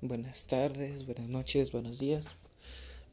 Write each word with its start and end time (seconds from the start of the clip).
buenas 0.00 0.46
tardes, 0.46 1.06
buenas 1.06 1.28
noches, 1.28 1.72
buenos 1.72 1.98
días. 1.98 2.26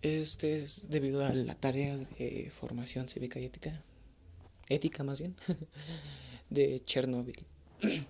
Este 0.02 0.64
es 0.64 0.90
debido 0.90 1.26
a 1.26 1.34
la 1.34 1.56
tarea 1.56 1.98
de 1.98 2.52
formación 2.52 3.10
cívica 3.10 3.40
y 3.40 3.46
ética, 3.46 3.84
ética 4.70 5.04
más 5.04 5.20
bien, 5.20 5.36
de 6.50 6.84
Chernobyl. 6.84 7.46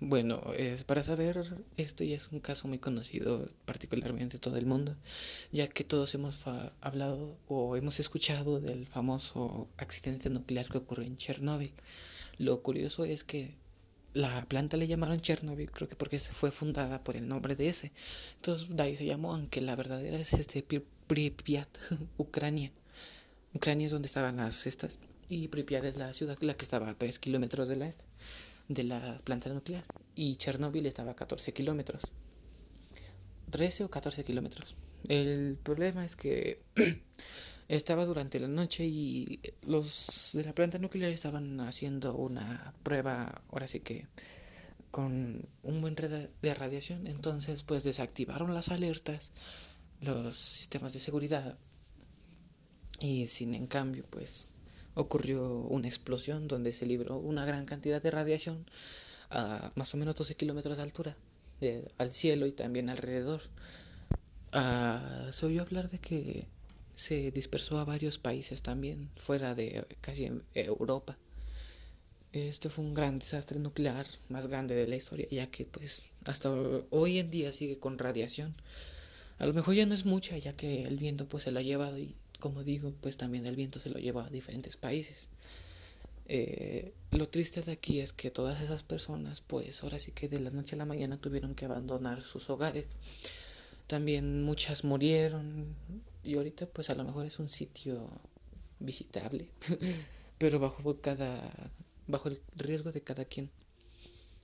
Bueno, 0.00 0.42
es 0.58 0.84
para 0.84 1.02
saber, 1.02 1.64
esto 1.78 2.04
ya 2.04 2.16
es 2.16 2.28
un 2.30 2.40
caso 2.40 2.68
muy 2.68 2.78
conocido, 2.78 3.48
particularmente 3.64 4.36
en 4.36 4.40
todo 4.40 4.58
el 4.58 4.66
mundo, 4.66 4.96
ya 5.50 5.66
que 5.66 5.82
todos 5.82 6.14
hemos 6.14 6.46
hablado 6.82 7.38
o 7.48 7.74
hemos 7.76 8.00
escuchado 8.00 8.60
del 8.60 8.86
famoso 8.86 9.66
accidente 9.78 10.28
nuclear 10.28 10.68
que 10.68 10.76
ocurrió 10.76 11.06
en 11.06 11.16
Chernobyl. 11.16 11.72
Lo 12.36 12.60
curioso 12.60 13.06
es 13.06 13.24
que 13.24 13.56
la 14.14 14.44
planta 14.46 14.76
le 14.76 14.86
llamaron 14.86 15.20
Chernobyl, 15.20 15.70
creo 15.70 15.88
que 15.88 15.96
porque 15.96 16.18
fue 16.18 16.50
fundada 16.50 17.02
por 17.02 17.16
el 17.16 17.28
nombre 17.28 17.56
de 17.56 17.68
ese. 17.68 17.92
Entonces 18.36 18.74
de 18.74 18.82
ahí 18.82 18.96
se 18.96 19.04
llamó, 19.04 19.34
aunque 19.34 19.60
la 19.60 19.76
verdadera 19.76 20.16
es 20.16 20.32
este 20.32 20.62
Pripyat, 21.06 21.68
Ucrania. 22.16 22.70
Ucrania 23.52 23.86
es 23.86 23.92
donde 23.92 24.06
estaban 24.06 24.36
las 24.36 24.66
estas 24.66 24.98
y 25.28 25.48
Pripyat 25.48 25.84
es 25.84 25.96
la 25.96 26.12
ciudad 26.12 26.38
la 26.40 26.54
que 26.54 26.64
estaba 26.64 26.88
a 26.88 26.94
3 26.94 27.18
kilómetros 27.18 27.68
de 27.68 27.76
la 27.76 27.90
de 28.68 28.84
la 28.84 29.18
planta 29.24 29.50
nuclear 29.50 29.84
y 30.14 30.36
Chernobyl 30.36 30.86
estaba 30.86 31.12
a 31.12 31.16
14 31.16 31.52
kilómetros. 31.52 32.04
13 33.50 33.84
o 33.84 33.90
14 33.90 34.24
kilómetros. 34.24 34.74
El 35.08 35.58
problema 35.62 36.04
es 36.04 36.16
que 36.16 36.62
estaba 37.76 38.04
durante 38.04 38.40
la 38.40 38.48
noche 38.48 38.86
y 38.86 39.40
los 39.62 40.30
de 40.34 40.44
la 40.44 40.54
planta 40.54 40.78
nuclear 40.78 41.10
estaban 41.10 41.60
haciendo 41.60 42.14
una 42.14 42.74
prueba, 42.82 43.42
ahora 43.50 43.66
sí 43.66 43.80
que 43.80 44.06
con 44.90 45.48
un 45.62 45.80
buen 45.80 45.96
red 45.96 46.28
de 46.40 46.54
radiación. 46.54 47.06
Entonces, 47.06 47.62
pues 47.62 47.84
desactivaron 47.84 48.54
las 48.54 48.68
alertas, 48.68 49.32
los 50.00 50.38
sistemas 50.38 50.92
de 50.92 51.00
seguridad 51.00 51.58
y 53.00 53.26
sin 53.28 53.54
en 53.54 53.66
cambio, 53.66 54.04
pues 54.10 54.46
ocurrió 54.94 55.42
una 55.62 55.88
explosión 55.88 56.46
donde 56.46 56.72
se 56.72 56.86
libró 56.86 57.18
una 57.18 57.44
gran 57.44 57.66
cantidad 57.66 58.00
de 58.00 58.10
radiación 58.10 58.64
a 59.30 59.72
más 59.74 59.92
o 59.94 59.96
menos 59.96 60.14
12 60.14 60.36
kilómetros 60.36 60.76
de 60.76 60.82
altura 60.82 61.16
al 61.98 62.12
cielo 62.12 62.46
y 62.46 62.52
también 62.52 62.90
alrededor. 62.90 63.40
Uh, 64.54 65.32
se 65.32 65.46
oyó 65.46 65.62
hablar 65.62 65.90
de 65.90 65.98
que 65.98 66.46
se 66.94 67.30
dispersó 67.30 67.78
a 67.78 67.84
varios 67.84 68.18
países 68.18 68.62
también 68.62 69.10
fuera 69.16 69.54
de 69.54 69.86
casi 70.00 70.30
Europa. 70.54 71.16
Este 72.32 72.68
fue 72.68 72.84
un 72.84 72.94
gran 72.94 73.20
desastre 73.20 73.58
nuclear 73.60 74.06
más 74.28 74.48
grande 74.48 74.74
de 74.74 74.88
la 74.88 74.96
historia, 74.96 75.28
ya 75.30 75.46
que 75.50 75.64
pues 75.64 76.08
hasta 76.24 76.50
hoy 76.90 77.18
en 77.18 77.30
día 77.30 77.52
sigue 77.52 77.78
con 77.78 77.98
radiación. 77.98 78.54
A 79.38 79.46
lo 79.46 79.52
mejor 79.52 79.74
ya 79.74 79.86
no 79.86 79.94
es 79.94 80.04
mucha, 80.04 80.36
ya 80.38 80.52
que 80.52 80.82
el 80.82 80.98
viento 80.98 81.28
pues 81.28 81.44
se 81.44 81.52
lo 81.52 81.60
ha 81.60 81.62
llevado 81.62 81.98
y 81.98 82.14
como 82.40 82.62
digo, 82.62 82.92
pues 83.00 83.16
también 83.16 83.46
el 83.46 83.56
viento 83.56 83.80
se 83.80 83.90
lo 83.90 83.98
lleva 83.98 84.26
a 84.26 84.30
diferentes 84.30 84.76
países. 84.76 85.28
Eh, 86.26 86.92
lo 87.10 87.28
triste 87.28 87.62
de 87.62 87.72
aquí 87.72 88.00
es 88.00 88.12
que 88.12 88.30
todas 88.30 88.60
esas 88.60 88.82
personas, 88.82 89.40
pues 89.40 89.82
ahora 89.82 89.98
sí 89.98 90.12
que 90.12 90.28
de 90.28 90.40
la 90.40 90.50
noche 90.50 90.74
a 90.74 90.78
la 90.78 90.86
mañana 90.86 91.18
tuvieron 91.18 91.54
que 91.54 91.66
abandonar 91.66 92.22
sus 92.22 92.50
hogares. 92.50 92.86
También 93.86 94.42
muchas 94.42 94.84
murieron 94.84 95.74
y 96.22 96.36
ahorita 96.36 96.66
pues 96.66 96.90
a 96.90 96.94
lo 96.94 97.04
mejor 97.04 97.26
es 97.26 97.38
un 97.38 97.48
sitio 97.48 98.08
visitable, 98.80 99.48
pero 100.38 100.58
bajo 100.58 101.00
cada 101.00 101.72
bajo 102.06 102.28
el 102.28 102.40
riesgo 102.56 102.92
de 102.92 103.02
cada 103.02 103.24
quien, 103.24 103.50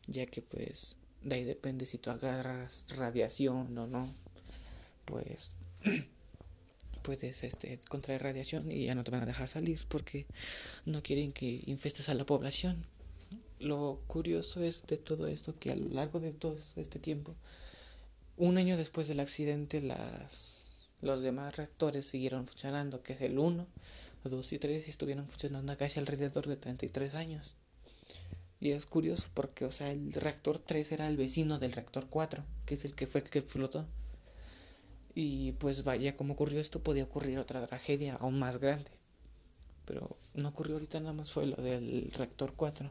ya 0.06 0.26
que 0.26 0.42
pues 0.42 0.96
de 1.22 1.34
ahí 1.36 1.44
depende 1.44 1.86
si 1.86 1.98
tú 1.98 2.10
agarras 2.10 2.86
radiación 2.96 3.76
o 3.76 3.86
no. 3.86 4.08
Pues 5.04 5.54
puedes 7.02 7.42
este, 7.44 7.78
contraer 7.88 8.22
radiación 8.22 8.70
y 8.70 8.86
ya 8.86 8.94
no 8.94 9.04
te 9.04 9.10
van 9.10 9.22
a 9.22 9.26
dejar 9.26 9.48
salir 9.48 9.80
porque 9.88 10.26
no 10.86 11.02
quieren 11.02 11.32
que 11.32 11.62
infestes 11.66 12.08
a 12.08 12.14
la 12.14 12.26
población. 12.26 12.86
Lo 13.58 14.00
curioso 14.06 14.62
es 14.62 14.86
de 14.86 14.96
todo 14.96 15.26
esto 15.26 15.58
que 15.58 15.70
a 15.70 15.76
lo 15.76 15.88
largo 15.90 16.20
de 16.20 16.32
todo 16.32 16.56
este 16.76 16.98
tiempo, 16.98 17.34
un 18.40 18.56
año 18.56 18.78
después 18.78 19.06
del 19.06 19.20
accidente, 19.20 19.82
las, 19.82 20.86
los 21.02 21.20
demás 21.20 21.56
reactores 21.56 22.06
siguieron 22.06 22.46
funcionando, 22.46 23.02
que 23.02 23.12
es 23.12 23.20
el 23.20 23.38
1, 23.38 23.66
2 24.24 24.52
y 24.54 24.58
3, 24.58 24.86
y 24.86 24.90
estuvieron 24.90 25.28
funcionando 25.28 25.76
casi 25.76 26.00
alrededor 26.00 26.46
de 26.46 26.56
33 26.56 27.14
años. 27.14 27.54
Y 28.58 28.70
es 28.70 28.86
curioso 28.86 29.28
porque, 29.34 29.66
o 29.66 29.70
sea, 29.70 29.92
el 29.92 30.14
reactor 30.14 30.58
3 30.58 30.90
era 30.92 31.06
el 31.06 31.18
vecino 31.18 31.58
del 31.58 31.72
reactor 31.72 32.06
4, 32.08 32.42
que 32.64 32.74
es 32.74 32.84
el 32.86 32.94
que 32.94 33.06
fue 33.06 33.20
el 33.20 33.28
que 33.28 33.40
explotó. 33.40 33.86
Y 35.14 35.52
pues 35.52 35.84
vaya, 35.84 36.16
como 36.16 36.32
ocurrió 36.32 36.60
esto, 36.60 36.82
podía 36.82 37.04
ocurrir 37.04 37.38
otra 37.38 37.66
tragedia 37.66 38.14
aún 38.14 38.38
más 38.38 38.56
grande. 38.56 38.90
Pero 39.84 40.16
no 40.32 40.48
ocurrió 40.48 40.76
ahorita, 40.76 40.98
nada 41.00 41.12
más 41.12 41.30
fue 41.30 41.44
lo 41.44 41.56
del 41.56 42.10
reactor 42.16 42.54
4. 42.56 42.90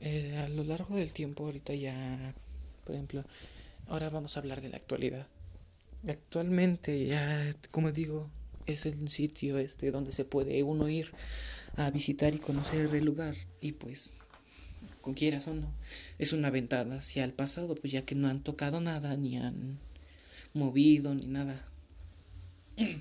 Eh, 0.00 0.36
a 0.36 0.48
lo 0.50 0.64
largo 0.64 0.96
del 0.96 1.14
tiempo, 1.14 1.44
ahorita 1.44 1.74
ya, 1.74 2.34
por 2.84 2.94
ejemplo, 2.94 3.24
ahora 3.88 4.10
vamos 4.10 4.36
a 4.36 4.40
hablar 4.40 4.60
de 4.60 4.68
la 4.68 4.76
actualidad. 4.76 5.26
Actualmente 6.06 7.06
ya, 7.06 7.52
como 7.70 7.92
digo, 7.92 8.30
es 8.66 8.86
el 8.86 9.08
sitio 9.08 9.58
este 9.58 9.90
donde 9.90 10.12
se 10.12 10.24
puede 10.24 10.62
uno 10.62 10.88
ir 10.88 11.12
a 11.76 11.90
visitar 11.90 12.34
y 12.34 12.38
conocer 12.38 12.94
el 12.94 13.04
lugar. 13.04 13.34
Y 13.60 13.72
pues, 13.72 14.16
con 15.02 15.14
quieras 15.14 15.46
o 15.46 15.54
no, 15.54 15.72
es 16.18 16.32
una 16.32 16.50
ventana 16.50 16.96
hacia 16.96 17.24
el 17.24 17.32
pasado, 17.32 17.74
pues 17.74 17.92
ya 17.92 18.02
que 18.02 18.14
no 18.14 18.28
han 18.28 18.42
tocado 18.42 18.80
nada 18.80 19.16
ni 19.16 19.38
han 19.38 19.78
movido 20.54 21.14
ni 21.14 21.26
nada. 21.26 21.60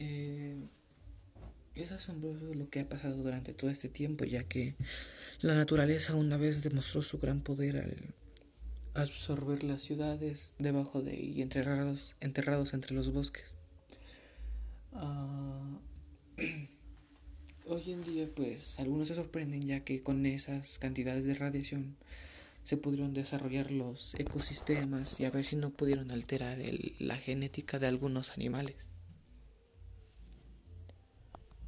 Eh, 0.00 0.54
es 1.74 1.90
asombroso 1.90 2.54
lo 2.54 2.70
que 2.70 2.78
ha 2.78 2.88
pasado 2.88 3.16
durante 3.16 3.52
todo 3.52 3.68
este 3.68 3.88
tiempo, 3.88 4.24
ya 4.24 4.44
que 4.44 4.76
la 5.40 5.56
naturaleza 5.56 6.14
una 6.14 6.36
vez 6.36 6.62
demostró 6.62 7.02
su 7.02 7.18
gran 7.18 7.40
poder 7.40 7.78
al 7.78 7.96
absorber 9.02 9.64
las 9.64 9.82
ciudades 9.82 10.54
debajo 10.58 11.02
de 11.02 11.16
y 11.16 11.42
enterrados, 11.42 12.16
enterrados 12.20 12.74
entre 12.74 12.94
los 12.94 13.12
bosques. 13.12 13.56
Ah, 14.92 15.78
hoy 17.66 17.92
en 17.92 18.02
día, 18.02 18.26
pues, 18.34 18.78
algunos 18.78 19.08
se 19.08 19.14
sorprenden 19.14 19.62
ya 19.62 19.84
que 19.84 20.02
con 20.02 20.26
esas 20.26 20.78
cantidades 20.78 21.24
de 21.24 21.34
radiación 21.34 21.96
se 22.64 22.76
pudieron 22.76 23.14
desarrollar 23.14 23.70
los 23.70 24.14
ecosistemas 24.16 25.20
y 25.20 25.24
a 25.24 25.30
ver 25.30 25.44
si 25.44 25.56
no 25.56 25.70
pudieron 25.70 26.10
alterar 26.10 26.58
la 26.98 27.16
genética 27.16 27.78
de 27.78 27.86
algunos 27.86 28.32
animales. 28.32 28.90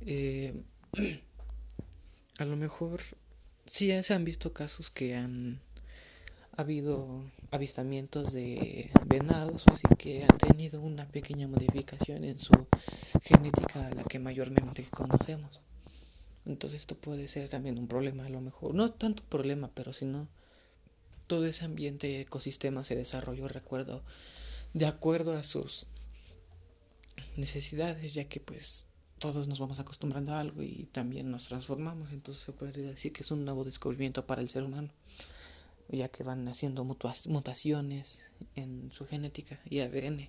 Eh, 0.02 0.62
a 2.38 2.44
lo 2.44 2.56
mejor 2.56 3.00
sí 3.66 3.90
se 4.02 4.14
han 4.14 4.24
visto 4.24 4.52
casos 4.52 4.90
que 4.90 5.14
han 5.14 5.60
habido 6.56 7.24
avistamientos 7.50 8.32
de 8.32 8.90
venados, 9.06 9.66
así 9.68 9.86
que 9.98 10.24
han 10.24 10.38
tenido 10.38 10.80
una 10.80 11.06
pequeña 11.08 11.48
modificación 11.48 12.24
en 12.24 12.38
su 12.38 12.52
genética, 13.22 13.90
la 13.94 14.04
que 14.04 14.18
mayormente 14.18 14.86
conocemos. 14.90 15.60
Entonces 16.46 16.80
esto 16.80 16.96
puede 16.96 17.28
ser 17.28 17.48
también 17.48 17.78
un 17.78 17.88
problema, 17.88 18.26
a 18.26 18.28
lo 18.28 18.40
mejor. 18.40 18.74
No 18.74 18.90
tanto 18.90 19.22
problema, 19.24 19.70
pero 19.74 19.92
si 19.92 20.04
no 20.04 20.28
todo 21.26 21.46
ese 21.46 21.64
ambiente 21.64 22.20
ecosistema 22.20 22.82
se 22.82 22.96
desarrolló, 22.96 23.46
recuerdo, 23.46 24.02
de 24.74 24.86
acuerdo 24.86 25.36
a 25.36 25.44
sus 25.44 25.86
necesidades, 27.36 28.14
ya 28.14 28.24
que 28.24 28.40
pues 28.40 28.86
todos 29.18 29.46
nos 29.46 29.60
vamos 29.60 29.78
acostumbrando 29.78 30.32
a 30.32 30.40
algo 30.40 30.62
y 30.62 30.88
también 30.90 31.30
nos 31.30 31.46
transformamos, 31.46 32.10
entonces 32.12 32.42
se 32.42 32.52
puede 32.52 32.72
decir 32.72 33.12
que 33.12 33.22
es 33.22 33.30
un 33.30 33.44
nuevo 33.44 33.64
descubrimiento 33.64 34.26
para 34.26 34.42
el 34.42 34.48
ser 34.48 34.64
humano, 34.64 34.90
ya 35.92 36.08
que 36.08 36.22
van 36.22 36.46
haciendo 36.48 36.84
mutaciones 36.84 38.30
en 38.54 38.90
su 38.92 39.06
genética 39.06 39.60
y 39.68 39.80
ADN. 39.80 40.28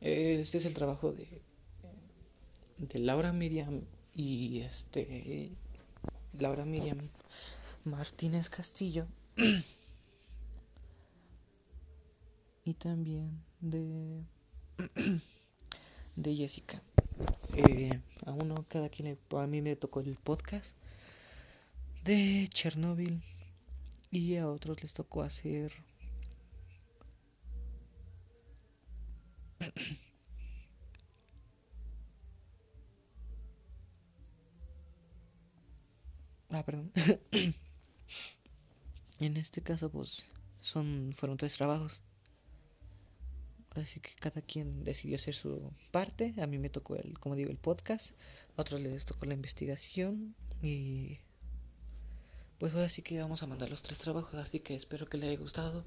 Este 0.00 0.58
es 0.58 0.64
el 0.64 0.74
trabajo 0.74 1.12
de, 1.12 1.26
de 2.78 2.98
Laura 2.98 3.32
Miriam 3.32 3.82
y 4.14 4.60
este 4.60 5.52
Laura 6.38 6.64
Miriam 6.64 7.08
Martínez 7.84 8.50
Castillo 8.50 9.06
y 12.64 12.74
también 12.74 13.42
de, 13.60 14.22
de 16.16 16.36
Jessica. 16.36 16.82
Eh, 17.54 18.00
a 18.26 18.32
uno, 18.32 18.64
cada 18.68 18.88
quien, 18.88 19.18
a 19.36 19.46
mí 19.46 19.62
me 19.62 19.74
tocó 19.74 20.00
el 20.00 20.14
podcast 20.16 20.76
de 22.04 22.46
Chernobyl 22.52 23.22
y 24.10 24.36
a 24.36 24.48
otros 24.48 24.82
les 24.82 24.94
tocó 24.94 25.22
hacer 25.22 25.72
ah 36.50 36.64
perdón 36.64 36.90
en 39.20 39.36
este 39.36 39.60
caso 39.62 39.90
pues 39.90 40.26
Son, 40.60 41.12
fueron 41.16 41.36
tres 41.36 41.56
trabajos. 41.56 42.02
Así 43.70 44.00
que 44.00 44.10
cada 44.20 44.42
quien 44.42 44.84
decidió 44.84 45.16
hacer 45.16 45.34
su 45.34 45.72
parte. 45.92 46.34
A 46.42 46.46
mí 46.46 46.58
me 46.58 46.68
tocó 46.68 46.96
el, 46.96 47.18
como 47.18 47.36
digo, 47.36 47.50
el 47.50 47.58
podcast. 47.58 48.18
A 48.56 48.62
otros 48.62 48.80
les 48.80 49.04
tocó 49.04 49.26
la 49.26 49.34
investigación. 49.34 50.34
Y 50.62 51.18
pues 52.58 52.74
ahora 52.74 52.88
sí 52.88 53.02
que 53.02 53.20
vamos 53.20 53.42
a 53.42 53.46
mandar 53.46 53.70
los 53.70 53.82
tres 53.82 53.98
trabajos. 53.98 54.34
Así 54.34 54.60
que 54.60 54.74
espero 54.74 55.08
que 55.08 55.18
les 55.18 55.30
haya 55.30 55.38
gustado. 55.38 55.84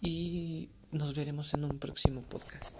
Y 0.00 0.70
nos 0.92 1.14
veremos 1.14 1.52
en 1.54 1.64
un 1.64 1.78
próximo 1.78 2.22
podcast. 2.22 2.78